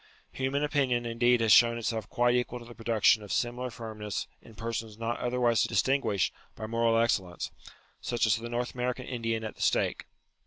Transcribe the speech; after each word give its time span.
Human 0.31 0.63
opinion 0.63 1.05
indeed 1.05 1.41
has 1.41 1.51
shown 1.51 1.77
itself 1.77 2.09
quite 2.09 2.33
equal 2.33 2.57
to 2.57 2.65
the 2.65 2.73
production 2.73 3.21
of 3.21 3.31
similar 3.31 3.69
firmness 3.69 4.25
in 4.41 4.55
persons 4.55 4.97
not 4.97 5.19
otherwise 5.19 5.61
distinguished 5.61 6.33
by 6.55 6.65
moral 6.65 6.99
excel 6.99 7.27
lence; 7.27 7.51
such 8.01 8.25
as 8.25 8.35
the 8.35 8.49
North 8.49 8.73
American 8.73 9.05
Indian 9.05 9.43
at 9.43 9.53
the 9.55 9.61
stake. 9.61 10.05